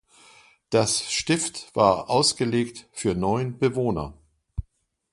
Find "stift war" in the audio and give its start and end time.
1.11-2.09